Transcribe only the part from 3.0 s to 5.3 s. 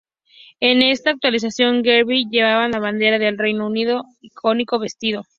del Reino Unido icónico vestido.